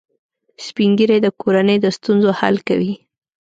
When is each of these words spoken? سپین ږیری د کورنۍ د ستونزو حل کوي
سپین 0.65 0.91
ږیری 0.97 1.19
د 1.23 1.27
کورنۍ 1.41 1.77
د 1.81 1.85
ستونزو 1.97 2.29
حل 2.39 2.55
کوي 2.67 2.93